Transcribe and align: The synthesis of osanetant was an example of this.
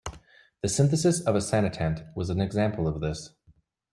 The 0.63 0.67
synthesis 0.67 1.21
of 1.27 1.35
osanetant 1.35 2.07
was 2.15 2.31
an 2.31 2.41
example 2.41 2.87
of 2.87 3.01
this. 3.01 3.35